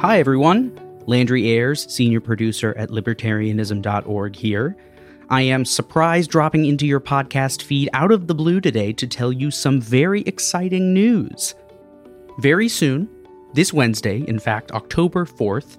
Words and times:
Hi, 0.00 0.20
everyone. 0.20 0.78
Landry 1.06 1.48
Ayres, 1.48 1.92
senior 1.92 2.20
producer 2.20 2.72
at 2.78 2.90
libertarianism.org 2.90 4.36
here. 4.36 4.76
I 5.28 5.42
am 5.42 5.64
surprised 5.64 6.30
dropping 6.30 6.66
into 6.66 6.86
your 6.86 7.00
podcast 7.00 7.62
feed 7.62 7.90
out 7.92 8.12
of 8.12 8.28
the 8.28 8.34
blue 8.34 8.60
today 8.60 8.92
to 8.92 9.08
tell 9.08 9.32
you 9.32 9.50
some 9.50 9.80
very 9.80 10.22
exciting 10.22 10.94
news. 10.94 11.56
Very 12.38 12.68
soon, 12.68 13.08
this 13.54 13.72
Wednesday, 13.72 14.20
in 14.28 14.38
fact, 14.38 14.70
October 14.70 15.24
4th, 15.24 15.78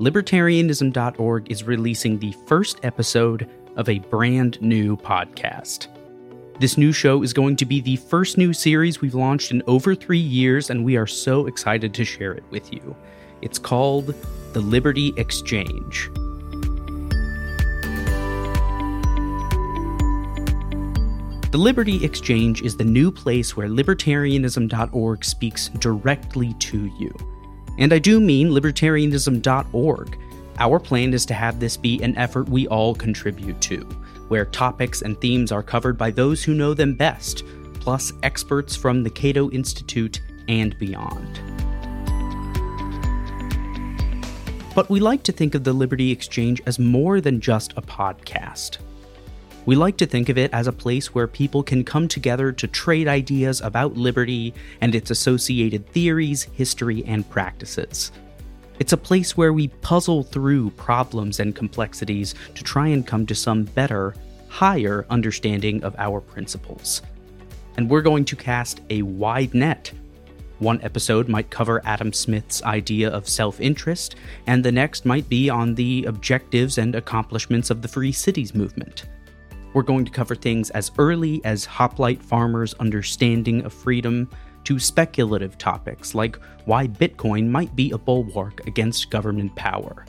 libertarianism.org 0.00 1.52
is 1.52 1.64
releasing 1.64 2.18
the 2.18 2.34
first 2.46 2.80
episode 2.84 3.46
of 3.76 3.90
a 3.90 3.98
brand 3.98 4.58
new 4.62 4.96
podcast. 4.96 5.88
This 6.60 6.76
new 6.76 6.90
show 6.90 7.22
is 7.22 7.32
going 7.32 7.54
to 7.56 7.64
be 7.64 7.80
the 7.80 7.94
first 7.94 8.36
new 8.36 8.52
series 8.52 9.00
we've 9.00 9.14
launched 9.14 9.52
in 9.52 9.62
over 9.68 9.94
three 9.94 10.18
years, 10.18 10.70
and 10.70 10.84
we 10.84 10.96
are 10.96 11.06
so 11.06 11.46
excited 11.46 11.94
to 11.94 12.04
share 12.04 12.32
it 12.32 12.42
with 12.50 12.72
you. 12.72 12.96
It's 13.42 13.60
called 13.60 14.12
The 14.54 14.60
Liberty 14.60 15.12
Exchange. 15.16 16.10
The 21.52 21.58
Liberty 21.58 22.04
Exchange 22.04 22.62
is 22.62 22.76
the 22.76 22.82
new 22.82 23.12
place 23.12 23.56
where 23.56 23.68
libertarianism.org 23.68 25.24
speaks 25.24 25.68
directly 25.68 26.54
to 26.54 26.86
you. 26.98 27.14
And 27.78 27.92
I 27.92 28.00
do 28.00 28.18
mean 28.18 28.48
libertarianism.org. 28.48 30.18
Our 30.60 30.80
plan 30.80 31.14
is 31.14 31.24
to 31.26 31.34
have 31.34 31.60
this 31.60 31.76
be 31.76 32.02
an 32.02 32.18
effort 32.18 32.48
we 32.48 32.66
all 32.66 32.92
contribute 32.92 33.60
to, 33.60 33.78
where 34.26 34.44
topics 34.44 35.02
and 35.02 35.18
themes 35.20 35.52
are 35.52 35.62
covered 35.62 35.96
by 35.96 36.10
those 36.10 36.42
who 36.42 36.52
know 36.52 36.74
them 36.74 36.94
best, 36.94 37.44
plus 37.74 38.12
experts 38.24 38.74
from 38.74 39.04
the 39.04 39.10
Cato 39.10 39.50
Institute 39.50 40.20
and 40.48 40.76
beyond. 40.80 41.40
But 44.74 44.90
we 44.90 44.98
like 44.98 45.22
to 45.24 45.32
think 45.32 45.54
of 45.54 45.62
the 45.62 45.72
Liberty 45.72 46.10
Exchange 46.10 46.60
as 46.66 46.80
more 46.80 47.20
than 47.20 47.40
just 47.40 47.72
a 47.76 47.82
podcast. 47.82 48.78
We 49.64 49.76
like 49.76 49.96
to 49.98 50.06
think 50.06 50.28
of 50.28 50.38
it 50.38 50.52
as 50.52 50.66
a 50.66 50.72
place 50.72 51.14
where 51.14 51.28
people 51.28 51.62
can 51.62 51.84
come 51.84 52.08
together 52.08 52.50
to 52.50 52.66
trade 52.66 53.06
ideas 53.06 53.60
about 53.60 53.96
liberty 53.96 54.54
and 54.80 54.94
its 54.94 55.12
associated 55.12 55.86
theories, 55.90 56.44
history, 56.54 57.04
and 57.06 57.28
practices. 57.30 58.10
It's 58.78 58.92
a 58.92 58.96
place 58.96 59.36
where 59.36 59.52
we 59.52 59.68
puzzle 59.68 60.22
through 60.22 60.70
problems 60.70 61.40
and 61.40 61.54
complexities 61.54 62.34
to 62.54 62.62
try 62.62 62.88
and 62.88 63.06
come 63.06 63.26
to 63.26 63.34
some 63.34 63.64
better, 63.64 64.14
higher 64.48 65.04
understanding 65.10 65.82
of 65.82 65.94
our 65.98 66.20
principles. 66.20 67.02
And 67.76 67.88
we're 67.88 68.02
going 68.02 68.24
to 68.26 68.36
cast 68.36 68.80
a 68.90 69.02
wide 69.02 69.54
net 69.54 69.92
one 70.58 70.80
episode 70.82 71.28
might 71.28 71.50
cover 71.50 71.80
Adam 71.84 72.12
Smith's 72.12 72.64
idea 72.64 73.10
of 73.10 73.28
self 73.28 73.60
interest, 73.60 74.16
and 74.48 74.64
the 74.64 74.72
next 74.72 75.04
might 75.04 75.28
be 75.28 75.48
on 75.48 75.74
the 75.74 76.04
objectives 76.06 76.78
and 76.78 76.96
accomplishments 76.96 77.70
of 77.70 77.80
the 77.80 77.88
Free 77.88 78.10
Cities 78.10 78.54
movement. 78.56 79.04
We're 79.72 79.82
going 79.82 80.04
to 80.04 80.10
cover 80.10 80.34
things 80.34 80.70
as 80.70 80.90
early 80.98 81.40
as 81.44 81.64
hoplite 81.64 82.20
farmers' 82.20 82.74
understanding 82.74 83.64
of 83.64 83.72
freedom 83.72 84.28
to 84.64 84.78
speculative 84.78 85.58
topics 85.58 86.14
like 86.14 86.38
why 86.64 86.86
Bitcoin 86.86 87.48
might 87.48 87.74
be 87.74 87.90
a 87.90 87.98
bulwark 87.98 88.66
against 88.66 89.10
government 89.10 89.54
power. 89.56 90.04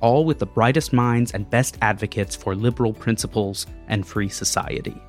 All 0.00 0.24
with 0.24 0.38
the 0.38 0.46
brightest 0.46 0.92
minds 0.92 1.32
and 1.32 1.48
best 1.48 1.78
advocates 1.80 2.36
for 2.36 2.54
liberal 2.54 2.92
principles 2.92 3.66
and 3.88 4.06
free 4.06 4.28
society. 4.28 5.00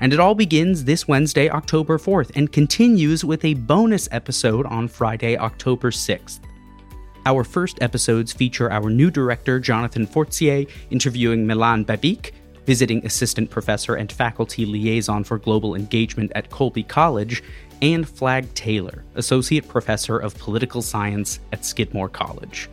And 0.00 0.14
it 0.14 0.20
all 0.20 0.34
begins 0.34 0.84
this 0.84 1.06
Wednesday, 1.06 1.50
October 1.50 1.98
4th, 1.98 2.30
and 2.34 2.50
continues 2.50 3.22
with 3.22 3.44
a 3.44 3.54
bonus 3.54 4.08
episode 4.10 4.64
on 4.66 4.88
Friday, 4.88 5.36
October 5.36 5.90
6th. 5.90 6.40
Our 7.26 7.44
first 7.44 7.82
episodes 7.82 8.32
feature 8.32 8.72
our 8.72 8.88
new 8.88 9.10
director, 9.10 9.60
Jonathan 9.60 10.06
Fortier, 10.06 10.64
interviewing 10.88 11.46
Milan 11.46 11.84
Babic, 11.84 12.32
visiting 12.70 13.04
assistant 13.04 13.50
professor 13.50 13.96
and 13.96 14.12
faculty 14.12 14.64
liaison 14.64 15.24
for 15.24 15.38
global 15.38 15.74
engagement 15.74 16.30
at 16.36 16.48
Colby 16.50 16.84
College, 16.84 17.42
and 17.82 18.08
Flagg 18.08 18.54
Taylor, 18.54 19.04
associate 19.16 19.66
professor 19.66 20.18
of 20.18 20.38
political 20.38 20.80
science 20.80 21.40
at 21.52 21.64
Skidmore 21.64 22.08
College. 22.08 22.70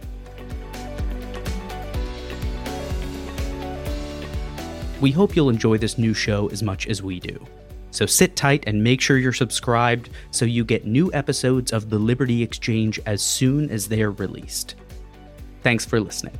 We 5.02 5.09
hope 5.09 5.35
you'll 5.35 5.50
enjoy 5.50 5.80
this 5.80 5.97
new 5.97 6.14
show 6.14 6.47
as 6.50 6.62
much 6.62 6.85
as 6.85 7.02
we 7.02 7.19
do. 7.19 7.44
So 7.90 8.06
sit 8.06 8.35
tight 8.35 8.66
and 8.68 8.84
make 8.84 9.02
sure 9.02 9.18
you're 9.18 9.34
subscribed 9.34 10.12
so 10.29 10.46
you 10.46 10.64
get 10.64 10.85
new 10.85 11.12
episodes 11.12 11.74
of 11.74 11.90
the 11.90 11.97
Liberty 11.97 12.44
Exchange 12.44 13.00
as 13.08 13.24
soon 13.24 13.72
as 13.72 13.88
they're 13.88 14.12
released. 14.12 14.75
Thanks 15.64 15.85
for 15.85 16.00
listening. 16.00 16.38